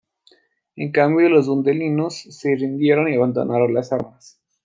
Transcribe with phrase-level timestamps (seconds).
[0.77, 4.39] En cambio, los dunlendinos se rindieron y abandonaron las armas.